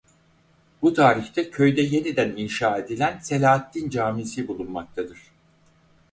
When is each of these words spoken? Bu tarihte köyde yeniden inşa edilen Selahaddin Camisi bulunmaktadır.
Bu 0.81 0.93
tarihte 0.93 1.49
köyde 1.51 1.81
yeniden 1.81 2.35
inşa 2.37 2.77
edilen 2.77 3.19
Selahaddin 3.19 3.89
Camisi 3.89 4.47
bulunmaktadır. 4.47 5.19